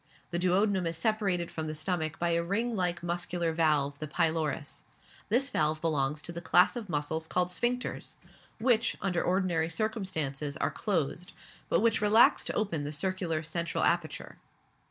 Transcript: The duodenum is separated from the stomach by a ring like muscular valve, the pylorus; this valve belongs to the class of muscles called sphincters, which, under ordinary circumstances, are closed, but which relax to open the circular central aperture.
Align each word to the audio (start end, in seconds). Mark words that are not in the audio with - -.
The 0.31 0.39
duodenum 0.39 0.87
is 0.87 0.97
separated 0.97 1.51
from 1.51 1.67
the 1.67 1.75
stomach 1.75 2.17
by 2.17 2.31
a 2.31 2.41
ring 2.41 2.75
like 2.75 3.03
muscular 3.03 3.53
valve, 3.53 3.99
the 3.99 4.07
pylorus; 4.07 4.81
this 5.29 5.47
valve 5.49 5.79
belongs 5.79 6.23
to 6.23 6.31
the 6.31 6.41
class 6.41 6.75
of 6.75 6.89
muscles 6.89 7.27
called 7.27 7.49
sphincters, 7.49 8.15
which, 8.57 8.97
under 8.99 9.21
ordinary 9.23 9.69
circumstances, 9.69 10.57
are 10.57 10.71
closed, 10.71 11.33
but 11.69 11.81
which 11.81 12.01
relax 12.01 12.43
to 12.45 12.53
open 12.53 12.83
the 12.83 12.91
circular 12.91 13.43
central 13.43 13.83
aperture. 13.83 14.39